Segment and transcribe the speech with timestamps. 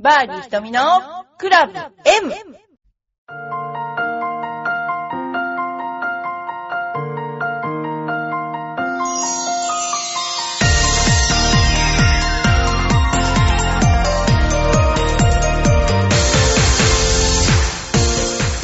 [0.00, 0.80] バーディー瞳の
[1.38, 2.32] クラブ M!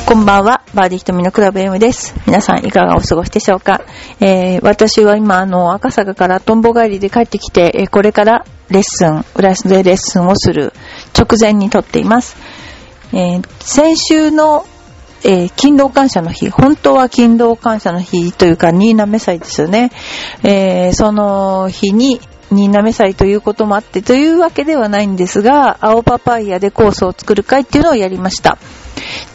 [0.07, 2.14] こんばんは、バーディー瞳のクラブ M です。
[2.29, 3.80] 皆さんいかがお過ごしでしょうか、
[4.21, 10.73] えー、私は今、あの、赤坂からトンボ帰りで帰ってきて、えーこれからレッスン、浦安でレッスンをする
[11.16, 12.36] 直前に撮っています。
[13.12, 14.66] えー先週の、
[15.24, 19.91] えー勤労感謝の日、本当は勤労感謝の日というか、新滑祭ですよね。
[20.42, 28.58] えーその日に、新滑祭ということもあって、というわけではないんですが、青パパイヤでコースを作る会っていうのをやりました。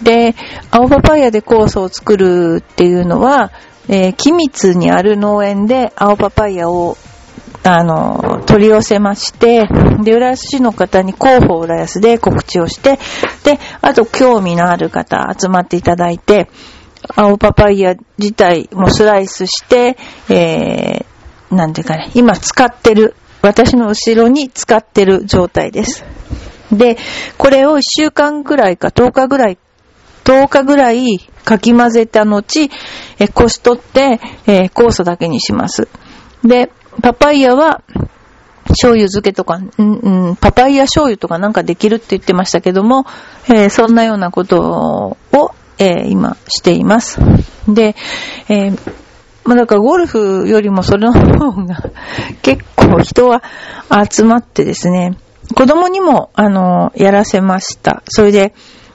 [0.02, 0.36] で、
[0.72, 3.52] 青パパイヤでコースを作るっていうのは、
[3.88, 6.98] えー、君津にある農園で青パパイヤを、
[7.64, 9.68] あの、取り寄せまして、
[10.02, 13.00] で、浦安市の方に広報浦安で告知をして、
[13.44, 16.50] で、あと興味のある方集まっていただいて、
[17.16, 19.98] 青パパイヤ自体もスライスして、
[20.30, 26.06] えー、なんていうかね、今使ってる、私の後ろに使ってる状態です。
[26.72, 26.98] で、
[27.38, 29.58] これを1週間ぐらいか10日ぐらい、
[30.24, 32.70] 10日ぐらいかき混ぜた後、
[33.18, 35.88] えこし取って、えー酵素だけにします。
[36.44, 37.82] で、パパイヤは、
[38.70, 43.06] 醤油漬けとか、うんうん、パパイヤ醤油とかなんかできるって言ってましたけども、
[43.48, 47.20] えーそんなようなことを、えー今しています。
[47.68, 47.96] で、
[48.48, 48.94] えー
[49.46, 51.78] まあだからゴルフよりもそれの方が
[52.44, 53.42] 結構人は
[54.12, 55.18] 集まってですね、
[55.56, 58.04] 子供にも、あの、やらせました。
[58.08, 58.54] それで、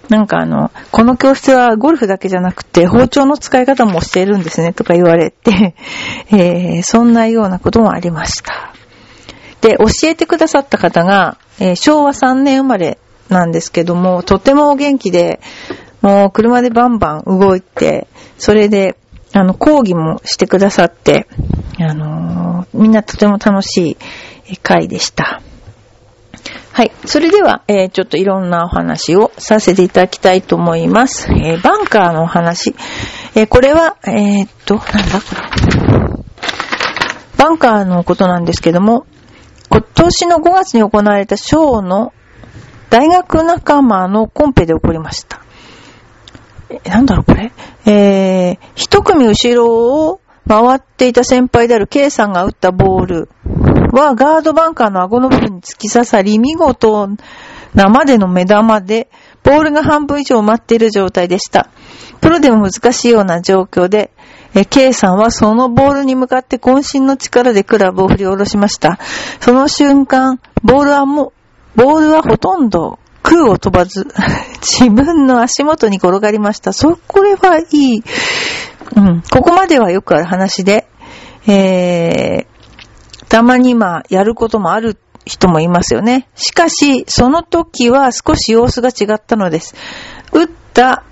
[0.09, 5.75] なんかあの、この教室はゴルフだけじゃなくて包丁の使い方も教えるんですねとか言われて、
[6.31, 8.73] えーそんなようなこともありました。
[9.61, 15.41] で、教えてくださった方が、えー昭和3年生まれなんですけども、とてもお元気で、
[16.03, 18.97] もう車でバンバン動いて、それで、
[19.33, 21.27] あの、講義もしてくださって、
[21.81, 23.97] あのーみんなとても楽しい
[24.49, 25.41] えー会でした。
[26.77, 26.91] はい。
[27.07, 31.29] それでは、えーちょっといろんなお話をさせていただきたいと思います。
[31.31, 32.75] えーバンカーのお話。
[33.37, 35.21] えーこれは、えーっと、なんだ？
[35.21, 35.45] これ。
[37.39, 39.07] バンカーのことなんですけども、
[39.71, 42.13] 今年の5月に行われたショーの
[42.91, 45.43] 大学仲間のコンペで起こりました。
[46.71, 47.53] えなんだろうこれ？
[47.87, 53.29] えー、一組後ろを回っていた先輩である K さんが打ったボール
[53.93, 57.09] はガードバンカーの顎の部分に突き刺さり、見事
[57.75, 59.09] なまでの目玉で、
[59.43, 61.71] ボールが半分以上埋まっている状態でした。
[62.21, 64.11] プロでも難しいような状況で、
[64.71, 68.99] K さんはそのボールに向かって渾身の力でクラブを振り下ろしました。
[69.41, 71.33] その瞬間、ボールはも
[71.77, 74.07] う、ボールはほとんど空を飛ばず、
[74.61, 76.73] 自分の足元に転がりました。
[76.73, 78.05] そ、これはいい。
[78.97, 79.23] うん。
[79.23, 80.87] ここまではよくある話で、
[81.47, 86.29] えー、たまにまあ、やることもある人もいますよね。
[86.35, 89.75] しかし、その時は少し様子が違ったのです。
[90.33, 91.05] 打った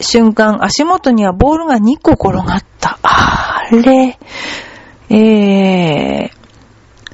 [0.00, 2.98] 瞬間、足元にはボールが2個転がった。
[3.02, 4.18] あれ、
[5.10, 6.38] えー、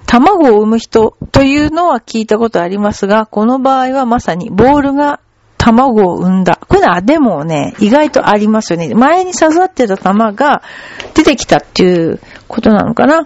[0.06, 5.21] 卵を産む人というのは聞いたことありますが、この場合はまさにボールが
[5.65, 6.61] 卵を産んだ。
[6.69, 8.95] これはでもね、意外とありますよね。
[8.95, 10.63] 前に刺さってた玉が
[11.15, 13.25] 出てきたっていうことなのかな。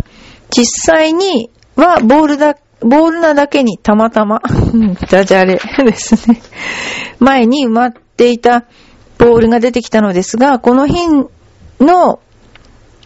[0.57, 4.41] 実際にはボールだ、ボールなだけにたまたま、
[5.11, 6.41] ダジャレですね。
[7.19, 8.67] 前に埋まっていた
[9.19, 11.09] ボールが出てきたのですが、この日
[11.81, 12.21] の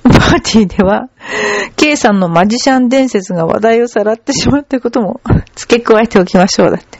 [0.02, 1.08] パーティーでは、
[1.76, 5.22] K さんのマジシャン伝説が話題をさらってしまったことも
[5.54, 6.70] 付け加えておきましょう。
[6.70, 6.98] だって。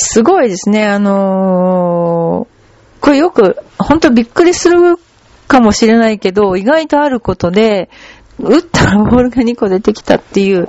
[0.00, 0.86] すごいですね。
[0.86, 2.58] あのー
[3.00, 4.98] これよく、本当びっくりする
[5.46, 7.90] かもしれないけど、意外とあることで、
[8.38, 10.68] 打ったらボールが2個出てきたっていう、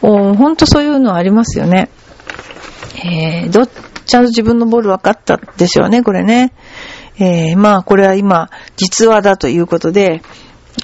[0.00, 1.90] お本当そういうのありますよね。
[3.04, 6.52] えー、ど、ちゃんと自分のボール分かったでしょうね、これね。
[7.18, 10.22] えー、まあ、これは今、実話だということで、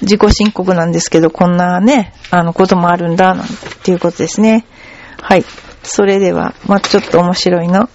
[0.01, 3.47] 自己申告なんですけど、こんなね、あの、こともあるんだ、なん
[3.83, 4.65] ていうことですね。
[5.21, 5.45] はい。
[5.83, 7.87] それでは、まあ、ちょっと面白いの。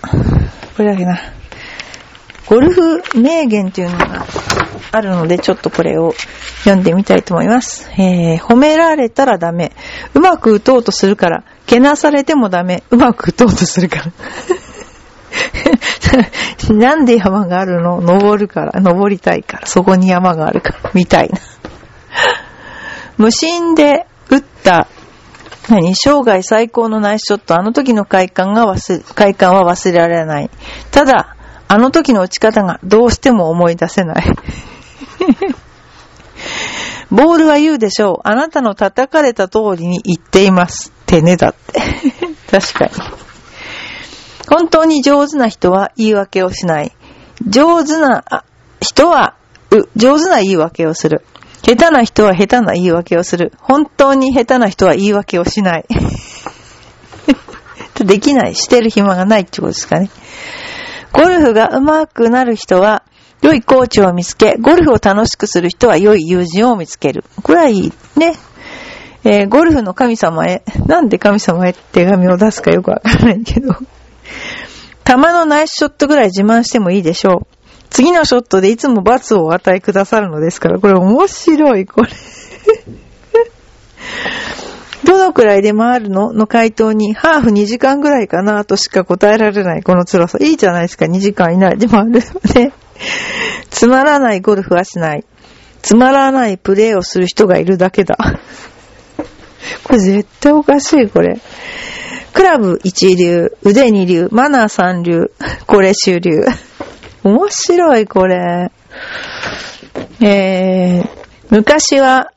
[0.77, 1.19] これだけな。
[2.47, 4.27] ゴルフ名言っていうのが
[4.93, 6.15] あるので、ちょっとこれを
[6.65, 7.91] 読んでみたいと思います。
[7.99, 9.73] えー、褒められたらダメ。
[10.15, 11.45] うまく打とうとするから。
[11.67, 12.83] けなされてもダメ。
[12.91, 14.13] うまく打とうとするから。
[16.75, 18.01] なんで山があるの？
[18.01, 18.81] 登るから。
[18.81, 19.67] 登りたいから。
[19.67, 20.91] そこに山があるから。
[20.93, 21.39] みたいな。
[23.17, 24.89] 無心で打った
[25.69, 25.95] 何？
[25.95, 27.59] 生涯最高のナイスショット。
[27.59, 30.51] あの時の快感が忘れ、快感は忘れられない。
[30.91, 31.37] ただ、
[31.69, 34.25] あの時の打ち方がどうしても思い出せない。
[37.11, 38.29] ボールは言うでしょう。
[38.29, 40.91] あなたの叩かれた通りに言っています。
[40.91, 41.81] ってねだって。
[42.51, 42.91] 確かに。
[44.49, 46.93] 本当に上手な人は言い訳をしない。
[47.47, 48.25] 上手な
[48.81, 49.35] 人は、
[49.97, 51.25] 上手な言い訳をする。
[51.65, 53.51] 下手な人は下手な言い訳をする。
[53.59, 55.87] 本当に下手な人は言い訳をしない。
[58.05, 58.55] できない。
[58.55, 60.11] してる暇がないってことですかね。
[61.13, 63.03] ゴルフが上手くなる人は、
[63.41, 67.25] 良いコーチを見つけ、ゴルフを楽しくする人は良い友人を見つける。
[67.43, 68.37] これはいいね。
[69.25, 73.75] えー、ゴルフの神様へ、なんで神様へって手紙を出すかよくわからないけど、
[75.05, 77.47] 球のナイスショットぐらい自慢してもいいでしょう。
[77.95, 82.11] 次のショットでいつも罰をお与えくださるのですから、これ面白い、これ
[85.05, 86.33] どのくらいで回るの？
[86.33, 90.39] の回答に、ハーフ2時間ぐらいかなとしか答えられないこの辛さ。
[90.41, 92.21] いいじゃないですか、2時間以内で回るの
[92.53, 92.73] で。
[93.71, 95.25] つまらないゴルフはしない。
[95.81, 98.17] つまらないプレーをする人がいるだけだ。
[99.85, 101.39] これ絶対おかしい、これ。
[102.33, 105.31] クラブ一流、腕二流、マナー三流、
[105.69, 106.45] これ主流。
[107.25, 108.71] 面白い、これ。
[110.21, 111.09] えー、
[111.51, 112.31] 昔は、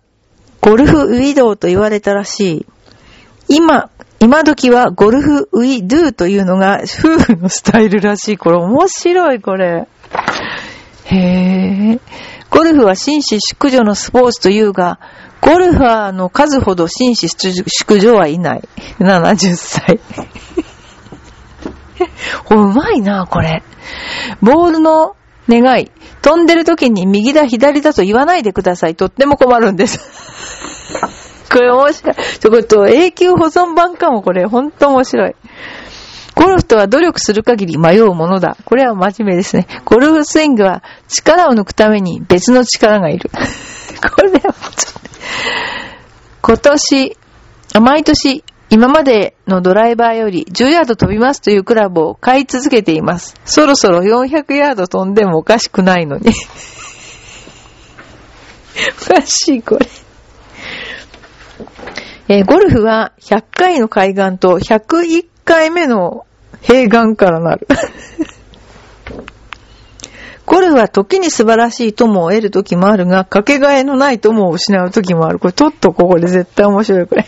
[0.61, 2.65] ゴルフウィドウと言われたらしい。
[3.49, 3.89] 今、
[4.19, 8.37] 今時はゴルフウィドゥというのが夫婦のスタイルらしい。
[8.37, 9.87] これ面白い、これ。
[11.05, 11.99] へえ。
[12.49, 14.99] ゴルフは紳士淑女のスポーツというが、
[15.41, 18.67] ゴルファーの数ほど紳士淑女はいない。
[18.99, 19.99] 70歳。
[22.51, 23.63] うまいな、これ。
[24.41, 25.15] ボールの
[25.49, 25.91] 願い。
[26.21, 28.95] 飛んでる時に右だ左だと言わないでください。
[28.95, 29.99] とっても困るんです。
[31.51, 32.15] これ面白い。
[32.15, 34.45] ちょ、こと永久保存版かも、これ。
[34.45, 35.35] ほんと面白い。
[36.35, 38.57] ゴルフとは努力する限り迷うものだ。
[38.65, 39.67] これは真面目ですね。
[39.85, 43.31] ゴルフスイングは力を抜くために別の力がいる。
[44.15, 44.57] これはちょっと。
[46.43, 47.17] 今年、
[47.81, 53.35] 毎年今までのドライバーより10ヤード飛びますというクラブを買い続けています。
[53.45, 56.31] そろそろ400ヤード飛んでもおかしくないのに。
[59.01, 59.87] おかしい、これ。
[62.29, 66.25] えー、ゴルフは100回の海岸と101回目の
[66.61, 67.67] 平岸からなる。
[70.45, 75.39] ゴルフは時に素晴らしい友を得る時もあるが、かけがえのない友を失う時もある。
[75.39, 77.25] これ、ちょっとここで絶対面白い、これ。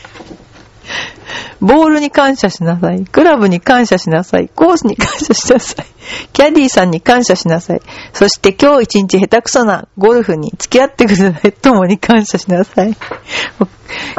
[1.61, 3.05] ボールに感謝しなさい。
[3.05, 4.49] クラブに感謝しなさい。
[4.53, 5.85] コースに感謝しなさい。
[6.33, 7.81] キャディーさんに感謝しなさい。
[8.13, 11.51] そして今日一日下手くそなゴルフに付き合ってください。
[11.53, 12.95] 共に感謝しなさい。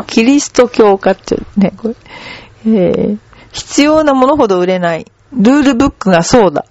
[0.06, 1.94] キリスト教化ってね、これ。
[2.66, 3.18] えー、
[3.52, 5.06] 必要なものほど売れない。
[5.32, 6.66] ルールブックがそうだ。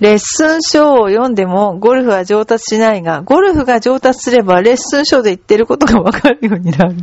[0.00, 6.96] レッスン書を読んでもゴルフは上達しないが、ゴルフが上達すればレッスン書で言ってることがわかるようになる。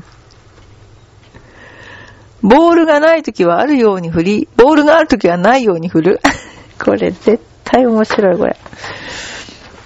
[2.41, 6.21] ボールがないときはあるように振り、ボールがあるときはないように振る。
[6.79, 8.57] これ絶対面白い、これ。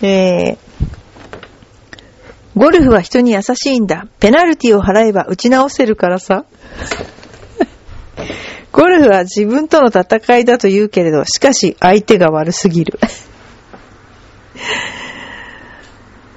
[0.01, 0.57] えー、
[2.55, 4.07] ゴルフは人に優しいんだ。
[4.19, 6.45] ペナルティを払えば打ち直せるからさ。
[8.71, 12.99] ゴルフは自分との戦いだと言うけれど、しかし相手が悪すぎる。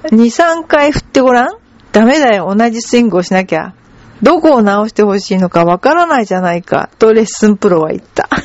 [0.05, 1.57] 2、3回振ってごらん？
[1.91, 3.73] ダメだよ、同じスイングをしなきゃ。
[4.21, 8.29] どこを直してほしいのかわからないじゃないか、とレッスンプロは言った。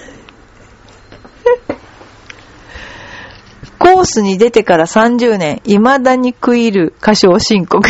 [3.78, 7.88] コースに出てから30年、未だに食いる歌唱申告。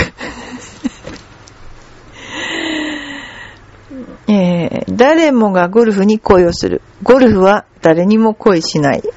[4.39, 6.81] えー、誰もがゴルフに恋をする。
[7.03, 9.03] ゴルフは誰にも恋しない。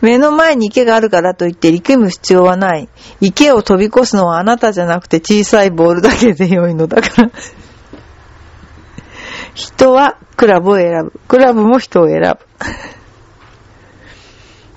[0.00, 2.88] 目の前に池があるからといって力む必要はない。
[3.20, 7.30] 池を飛び越すのはあなたじゃなくて小さいボールだけで良いのだから。
[9.54, 11.12] 人はクラブを選ぶ。
[11.26, 12.38] クラブも人を選ぶ。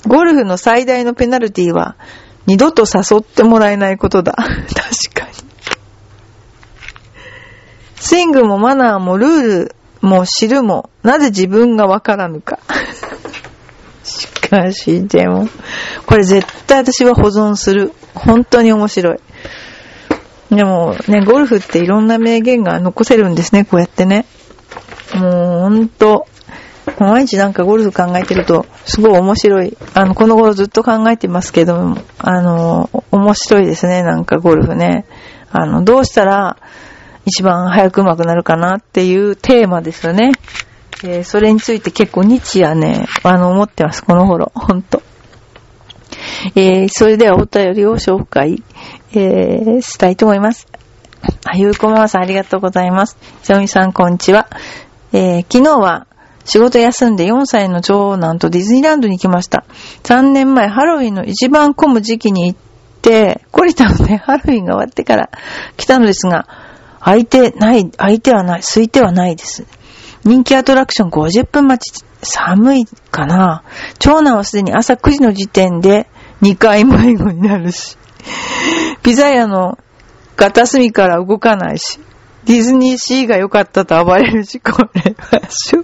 [0.09, 1.95] ゴルフの最大のペナルティは
[2.47, 4.33] 二度と誘ってもらえないことだ。
[4.33, 4.49] 確
[5.13, 5.48] かに。
[8.09, 12.57] スイングもマナーもルールも知るも、なぜ自分がわからぬか。
[14.03, 15.47] しかし、でも、
[16.07, 17.93] これ絶対私は保存する。
[18.15, 19.19] 本当に面白い。
[20.49, 24.25] でもね、ゴルフっていろんな名言が残せるんですね、こうやってね。
[25.13, 26.25] もうほんと、
[26.97, 29.77] 毎日なんかゴルフ考えてると、すごい面白い。
[29.93, 35.05] あの、この頃ずっと考えてますけども、あの、面白いですね、なんかゴルフね。
[35.51, 36.57] あの、どうしたら
[37.29, 40.31] 一番早く上手くなるかなっていうテーマですよね。
[41.03, 44.51] えー、それについて結構日夜ね、あの、思ってます、この頃。
[44.55, 45.01] ほんと。
[46.55, 48.63] えー、それではお便りを紹介、
[49.13, 50.67] えー、したいと思います。
[51.45, 53.17] あ、ゆうこままさんありがとうございます。
[53.43, 54.49] ひろみさんこんにちは。
[55.13, 56.07] えー、昨日は
[56.45, 59.65] 仕事休んで4歳の長男とディズニーランドに行きました。
[60.03, 62.59] 3年前ハロウィンの一番混む時期に行っ
[63.01, 65.29] て、懲りたのでハロウィンが終わってから
[65.77, 66.47] 来たのですが、
[66.99, 69.65] 空いてない、空いてはない、空いてはないです。
[70.23, 73.63] 人気アトラクション50分待ち、寒いかな。
[73.99, 76.07] 長男はすでに朝9時の時点で
[76.41, 77.97] 2回迷子になるし、
[79.01, 79.77] ピザ屋の
[80.35, 81.99] 片隅から動かないし、
[82.45, 85.83] ディズニーシーが良かったと暴れるし、これはしょ、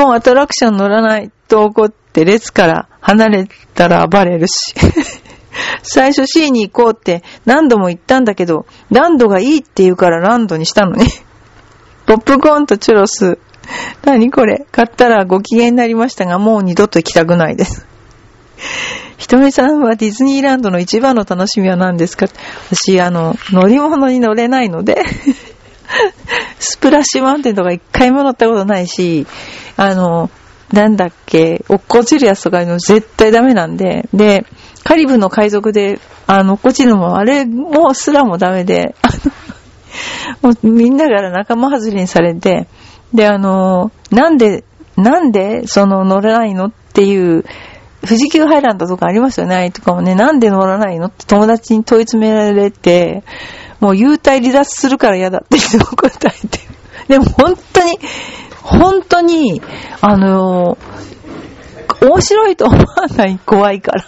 [0.00, 4.74] もうアトラクション乗らないと怒って列から離れたら暴れるし。
[5.82, 11.06] 最初 C に行こうって何度も言ったんだけど、ランドがいいって言うからランドにしたのに。
[12.06, 13.38] ポップコーンとチュロス。
[14.04, 17.86] 何これ買ったらご機嫌になりましたが、もう二度と行きたくないです。
[19.16, 22.26] ひとみさんはディズニーランドの一番の楽しみは何ですか？
[22.72, 24.96] 私、あの、乗り物に乗れないので
[26.58, 29.26] スプラッシュマウンテンとか一回も乗ったことないし、
[29.76, 30.30] あの、
[30.72, 34.44] なんだっけ、落っこちるやつとかいうの絶対ダメなんで、で、
[34.84, 39.08] カリブの海賊で、あの、落っちるのも、あれもすらもダメで、あ
[40.42, 42.66] の、もうみんなから仲間外れにされて、
[43.12, 44.64] で、あの、なんで、
[44.96, 47.44] なんで、その乗れないのっていう、
[48.06, 53.22] 富士急ハイランドとかありますよね、あとかもね、なんで乗らないのって友達に問い詰められて、
[53.80, 56.60] もう幽体離脱するから嫌だっていつも答えて
[57.08, 57.98] でも本当に、
[58.62, 59.60] 本当に、
[60.00, 60.78] あの、
[62.00, 64.04] 面白いと思わない怖いから。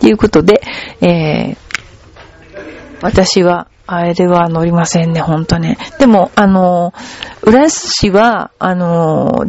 [0.00, 0.62] ということで、
[1.00, 1.56] えー、
[3.02, 5.78] 私は、あれは乗りませんね、ほんとね。
[5.98, 6.92] でも、あの、
[7.42, 9.46] 浦安市は、あの、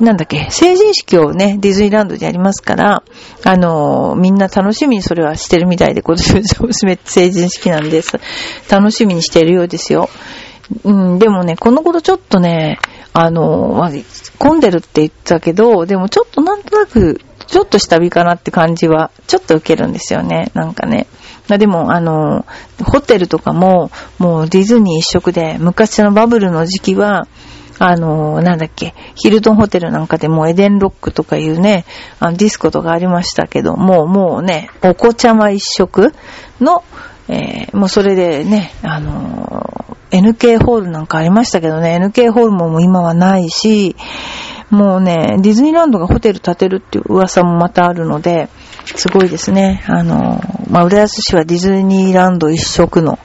[0.00, 3.04] なんだっけ、成人式をね、ディズニーランドでやりますから、
[3.44, 6.42] あの、みんな楽しみにそれはしてるみたいで、今年の
[7.04, 8.18] 成人式なんです。
[8.68, 10.08] 楽しみにしてるようですよ。
[10.82, 12.80] うん、でもね、この頃ちょっとね、
[13.12, 13.88] あの、
[14.38, 21.06] 混んでるって言ったけど、でもちょっとなんとなく、ちょっと下火かなって感じは、ちょっと受けるんですよね、なんかね。
[21.48, 22.44] でも、あの、
[22.84, 27.28] ホテルとかも、もうディズニー一色で、昔のバブルの時期は、
[27.78, 31.84] あの、なんだっけ、ヒルトンホテルなんかでもエデンロックとかいうね、
[32.18, 36.14] あのディスコとかありましたけども、もうね、お子ちゃま一色
[36.60, 36.82] の、
[37.28, 43.94] えー、もうそれでね、あの、NK ホールなんかありましたけどね、NK ホールももう今はないし、
[44.70, 48.48] もうね、ディズニーランドがホテル建てるっていう噂もまたあるので、
[48.84, 49.84] すごいですね。
[49.86, 53.18] あの、まあ、浦安市はディズニーランド一色の、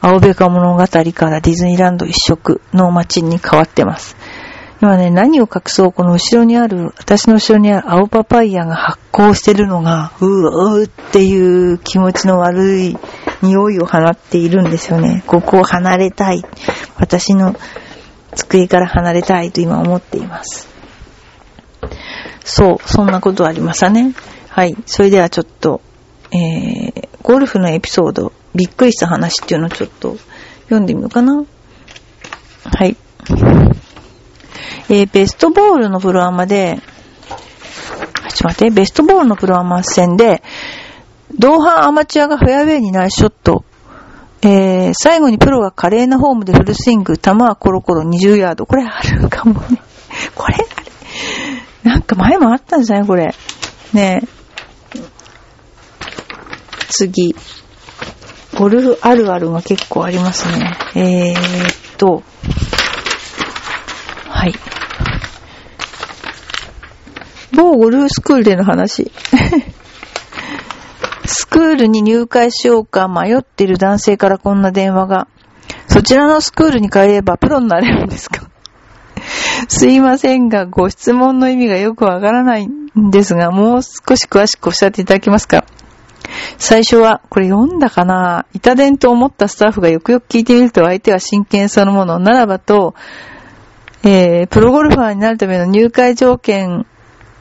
[0.00, 0.98] 青べか物語か
[1.30, 4.16] らディズニーランド一色の街に変わってます。
[4.82, 12.98] 今ね、何を隠そう、この後ろにある、私の後ろにある青パパイヤが発酵してるのが、うーっていう気持ちの悪い
[13.42, 15.22] 匂いを放っているんですよね。
[15.28, 16.44] ここを離れたい。
[16.96, 17.54] 私の
[18.34, 20.71] 机から離れたいと今思っています。
[22.44, 24.14] そう、そんなことありましたね。
[24.48, 24.76] はい。
[24.86, 25.80] それではちょっと、
[26.30, 30.16] えー、ゴルフのエピソード、びっくりした話っていうのをちょっと
[30.64, 31.44] 読んでみようかな。
[32.64, 32.96] はい。
[34.88, 40.42] えー、ベストボールのプロアマで、ちょっと待って、ベストボールのプロアマ戦で、
[41.38, 43.64] 同伴アマチュアがフェアウェイにないショット、
[44.42, 48.66] えー、最後にプロが華麗なフォームでフルスイング、球はコロコロ20ヤード。
[48.66, 49.80] これあるかもね。
[52.14, 53.06] か前もあったんじゃない？
[53.06, 53.34] これ。
[53.92, 54.26] ねえ。
[56.88, 57.34] 次。
[58.56, 60.76] ゴルフあるあるが結構ありますね。
[60.94, 62.22] えー、っと。
[64.28, 64.54] はい。
[67.52, 69.10] 某ゴルフスクールでの話。
[71.24, 75.28] スクールに入会しようか迷っている男性からこんな電話が。
[75.88, 78.48] そちらのスクールに通えばプロになれるんですか？
[79.68, 85.64] すいませんが、ご質問の意味がよくわからないんですが、もう少し詳しくおっしゃっていただけますか？
[86.58, 88.46] 最初は、これ読んだかな？
[88.54, 92.94] 板伝と思ったスタッフがよくよく聞いてみると相手は真剣そのものならばと、
[94.04, 96.86] えー、プロゴルファーになるための入会条件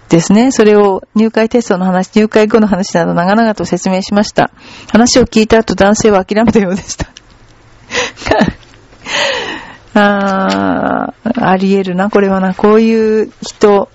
[0.09, 0.51] ですね。
[0.51, 4.51] それを入会テストの話、入会後の話など長々と説明しました。
[4.91, 7.07] 話を聞いた後男性は諦めたようでした。
[9.93, 12.53] あああり得るな、これはな。
[12.53, 13.89] こういう人、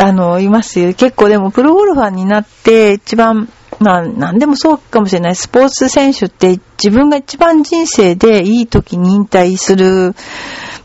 [0.00, 0.94] あの、いますよ。
[0.94, 3.48] 結構でもプロゴルファーになって一番
[3.82, 5.36] まあ、なんでもそうかもしれない。
[5.36, 10.14] スポーツ選手って自分が一番人生でいい時に引退する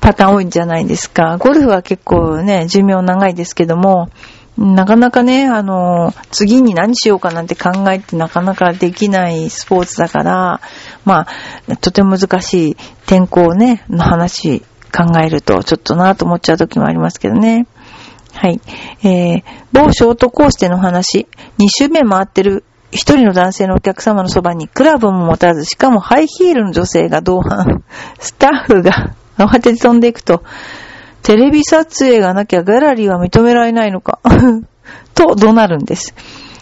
[0.01, 1.37] パターン多いんじゃないですか。
[1.37, 4.09] ゴルフは結構ね、寿命長いですけども、
[4.57, 10.61] なかなかね、あの、次に何しようかなんて考えてなかなかできないスポーツだから、
[11.05, 11.27] ま
[11.69, 17.67] あ、とても難しい天候ね、の話考えると、ちょっとなぁと思っちゃう時もありますけどね。
[18.33, 18.59] はい。
[19.03, 21.27] えー、某ショートコースでの話、
[21.59, 27.83] 2周目回ってる一人の男性のお客様のそばにクラブも持たず、しかもハイヒールの女性が同伴。
[28.19, 30.43] スタッフが慌てて飛んでいくと、
[31.27, 34.21] テレビ撮影がなきゃギャラリーは認められないのか？
[35.13, 36.15] と怒鳴るんです。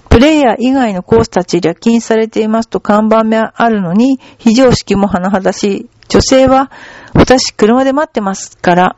[0.10, 5.90] プレイヤー以外のコース立ち入りは禁されていますと看板があるのに、非常識も甚だしい。
[6.10, 6.72] 女性は、
[7.14, 8.96] 私車で待ってますから、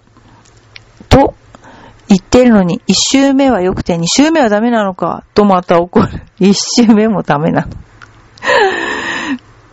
[1.09, 1.36] と
[2.07, 6.07] 言ってるのに、一周目は良くて二周目はダメなのか、とまた怒る。
[6.39, 7.67] 一周目もダメなの。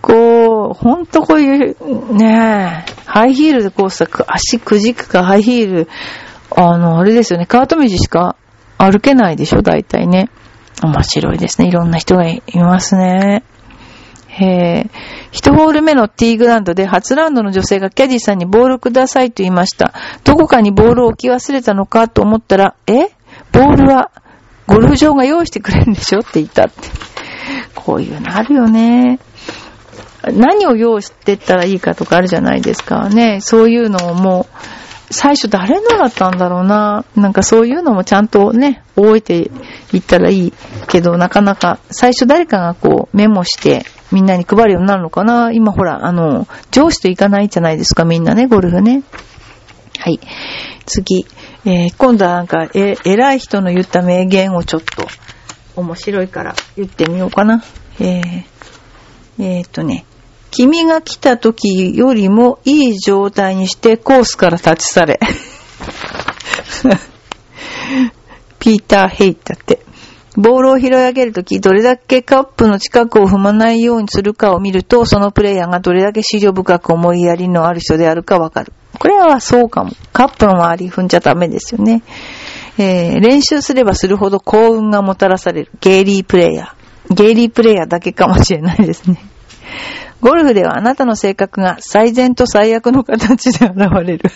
[0.02, 5.88] こう、ほんとこういう、ねえ、ハイヒールでこうさ、足くじくかハイヒール、
[6.50, 8.34] あの、あれですよね、カート道しか
[8.76, 10.30] 歩けないでしょ、大体ね。
[10.82, 11.68] 面白いですね。
[11.68, 13.44] いろんな人がいますね。
[14.40, 14.90] えー、
[15.30, 19.94] 一ホール目のティーグラウンドで初ラウンドの女性がキャディさんにボールくださいと言いました。
[20.24, 23.10] どこかにボールを置き忘れたのかと思ったら、え？
[23.52, 24.10] ボールは
[24.66, 26.18] ゴルフ場が用意してくれるんでしょ？
[26.18, 26.88] って言ったって。
[27.76, 29.20] こういうのあるよね。
[30.32, 33.40] 何を用意してったらいいかとかあるじゃないですかね。
[33.40, 34.54] そういうのをもう、
[35.10, 37.04] 最初誰のだったんだろうな。
[37.14, 39.50] なんかそういうのもちゃんとね、覚えて
[39.92, 40.52] いったらいい
[40.88, 49.02] けど、なかなか最初誰かがこうメモしてみんなに配るようになるのかな今ほら、あの、上司と行かないじゃないですか、みんなね、ゴルフね。
[49.98, 50.20] はい。
[50.86, 51.26] 次。
[51.64, 55.06] えー、今度はなんか、え、偉い人の言った名言をちょっと
[55.76, 57.62] 面白いから言ってみようかな。
[58.00, 58.44] えー、
[59.38, 60.04] えー、っとね。
[60.56, 65.18] 君が来た時よりもいい状態にしてコースから立ち去れ。
[68.60, 69.80] ピーター・ヘイだって。
[70.36, 78.72] ボールを拾い上げるとき、どれだけカップの近くを踏まないようにするかを見ると、そのプレイヤーがどれだけ資料深く思いやりのある人であるかわかる。
[78.96, 79.90] これはそうかも。
[80.12, 82.02] カップの周り踏んじゃダメですよね。
[82.78, 85.70] えー、練習すればするほど幸運がもたらされる。
[85.80, 87.14] ゲイリープレイヤー。
[87.14, 89.33] ゲイリープレイヤーだけかもしれないですね。
[90.24, 94.30] ゴルフではあなたの性格が最善と最悪の形で現れる。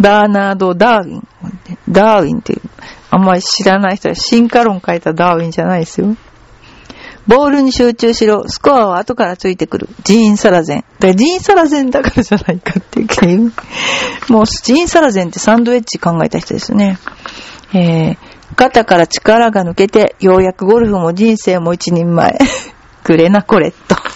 [0.00, 1.28] バーナード・ダーウィン。
[1.90, 2.62] ダーウィンっていう
[3.10, 6.16] あんまり知らない人は進化論書いたダーウィンじゃないですよ。
[7.26, 8.48] ボールに集中しろ。
[8.48, 9.90] スコアは後からついてくる。
[10.04, 10.84] ジーンサラゼン。
[10.98, 13.52] だジーンサラゼンだからじゃないかっていう。
[14.30, 16.98] もうジーンサラゼンってサンドウェッジ考えた人ですね。
[17.74, 18.16] えー、
[18.56, 22.38] 肩から力が抜けて、ようやくゴルフも人生も一人前。
[23.02, 23.96] くれなこれっと。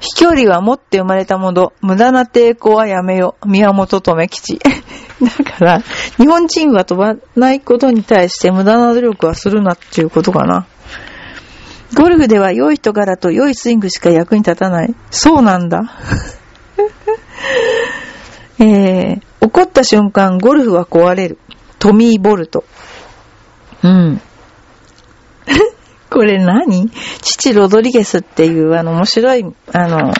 [0.00, 1.72] 飛距離は持って生まれたもの。
[1.80, 3.36] 無駄な抵抗はやめよ。
[3.44, 4.58] 宮本留吉。
[4.58, 5.82] だから、
[6.16, 10.66] 日本人は飛ばないことに対して無駄な努力はするなっていうことかな。
[11.94, 14.94] ゴルフでは良い人柄と良いスイングしか役に立たない。
[15.10, 15.82] そうなんだ。
[18.58, 21.38] えー、怒った瞬間、ゴルフは壊れる。
[21.78, 22.64] トミー・ボルト。
[23.82, 24.20] うん。
[26.10, 26.90] これ何？
[27.22, 30.12] 父ロドリゲスっていうあの面白い、あの、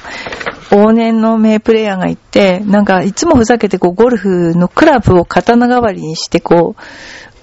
[0.71, 6.77] 往年の名プレイヤーがいて、なんかいつもふざけてこうゴルフのクラブを刀代わりにしてこ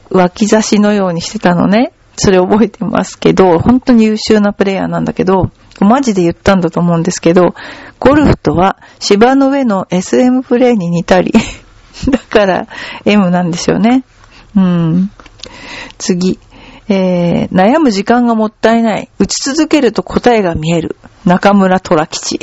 [0.09, 1.91] う、脇差しのようにしてたのね。
[2.15, 7.53] それ覚えてますけど、本当に優秀なプレイヤーなんだけど、マジで言ったんだと思うんですけど、
[7.99, 11.31] ゴルフとは芝の上の SM プレイに似たり、
[12.09, 12.67] だから
[13.05, 14.03] M なんですよね。
[14.55, 15.11] うん。
[15.99, 16.39] 次。
[16.89, 19.09] えー、悩む時間がもったいない。
[19.19, 20.95] 打ち続けると答えが見える。
[21.25, 22.39] 中村虎吉。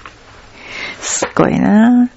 [1.00, 2.10] すごいな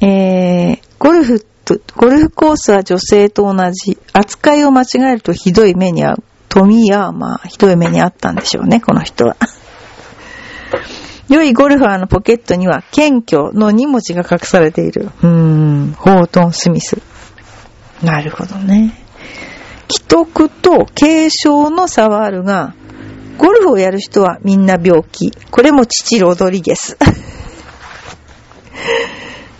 [0.00, 3.98] えー、ゴルフと、ゴルフコースは女性と同じ。
[4.12, 6.24] 扱いを間違えるとひどい目に遭う。
[6.48, 9.36] トミー・ヤーマー、ひどい目に遭ったんでしょうね、この人は。
[11.28, 15.10] 良いゴルファーのポケットには、謙虚の2文字が隠されている。
[15.22, 17.02] うーん、ホートン・スミス。
[18.02, 19.05] なるほどね。
[19.88, 22.74] 既得と軽症の差はあるが、
[23.38, 25.30] ゴルフをやる人はみんな病気。
[25.50, 26.96] これも父ロドリゲス。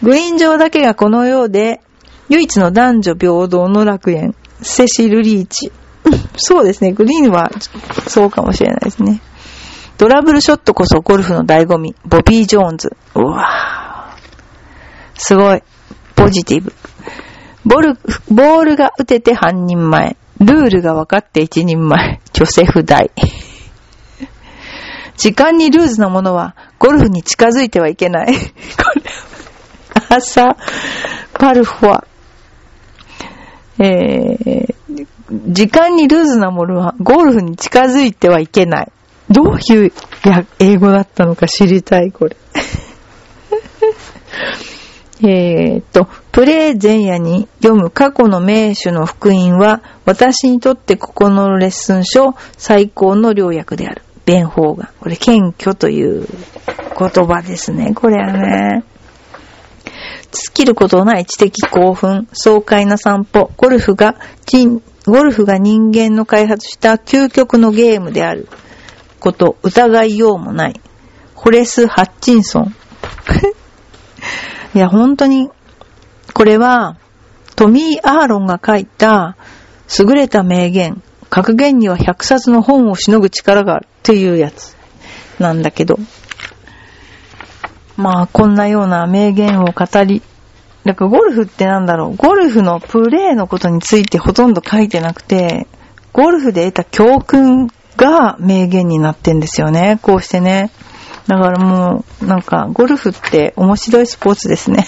[0.03, 1.81] グリーン上だけがこのようで、
[2.29, 4.35] 唯一の男女平等の楽園。
[4.63, 5.71] セシル・リーチ。
[6.37, 6.93] そうですね。
[6.93, 7.51] グリーンは
[8.09, 9.21] そうかもしれないですね。
[9.99, 11.95] ドラブルショットこそゴルフの醍醐味。
[12.05, 12.97] ボビー・ジョーンズ。
[13.15, 14.21] うわぁ
[15.15, 15.63] すごい。
[16.15, 16.73] ポジティブ。
[17.67, 17.95] ボール、
[18.31, 20.17] ボールが打てて半人前。
[20.39, 22.21] ルールが分かって一人前。
[22.33, 23.11] ジョセフ代。
[25.19, 28.27] 時間にルーズなものは、ゴルフに近づいてはいけない。
[28.27, 28.33] こ
[28.95, 29.03] れ、
[30.11, 30.57] 朝、
[31.33, 32.05] パルフォア。
[33.79, 34.75] えー、
[35.49, 38.93] 時間にルーズなものは、ゴルフに近づいてはいけない。
[39.29, 39.93] どういう
[40.25, 42.37] や英語だったのか知りたい、これ。
[45.23, 54.03] えっと、プレイ前夜に読む過去の名手の福音は、私にとってここのレッスン書最高の良薬である。
[54.27, 54.91] 弁法が。
[55.01, 56.27] これ、謙虚という
[56.99, 57.95] 言葉ですね。
[57.95, 58.85] これはね。
[60.33, 64.17] 尽きることない知的興奮、爽快な散歩、ゴルフが、
[65.07, 68.49] ゴルフが人間の開発した究極のゲームである
[69.19, 70.81] こと、疑いようもない。
[71.35, 72.75] ホレス・ハッチンソン。
[74.77, 75.49] いや、本当に、
[76.35, 76.99] これは、
[77.57, 79.35] トミー・アーロンが書いた
[79.99, 84.77] 優れた名言、格言には100冊の本をしのぐ力があるっていうやつ
[85.39, 85.99] なんだけど、
[87.97, 90.21] まあ、こんなような名言を語り、
[90.85, 95.67] なんかゴルフってなんだろう、ゴルフのプレーのことについてほとんど書いてなくて、
[96.13, 100.71] ゴルフで得た教訓が名言になってんですよね、こうしてね。
[101.27, 104.87] だからもう、なんか、ゴルフって面白いスポーツですね。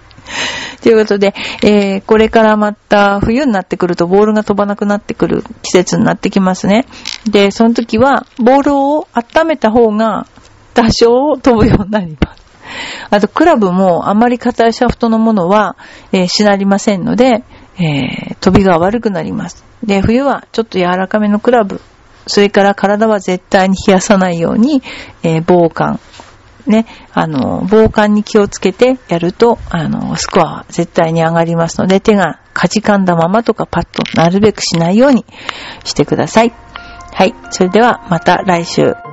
[0.82, 6.86] ということで、えー、これからまた冬になってくるとボールが飛ばなくなってくる季節になってきますね。
[7.28, 10.26] で、その時は、ボールを温めた方が
[10.74, 12.38] 多少飛ぶようになります。
[13.10, 15.76] あと、クラブもあまり硬いシャフトのものは、
[16.12, 17.44] えー、しなりませんので、
[17.78, 19.64] えー、飛びが悪くなります。
[19.82, 21.80] で、冬はちょっと柔らかめのクラブ
[22.28, 24.82] それから体は絶対に冷やさないように、
[25.22, 25.98] えー、防寒。
[26.66, 35.24] ね、あの、防寒に気をつけてやると、あの、スコアは絶対に上がりますので、手がかじかんだままとかパッとなるべくしないように
[35.84, 36.52] してください。
[37.12, 37.34] はい。
[37.50, 39.07] それではまた来週。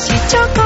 [0.00, 0.59] 西郊。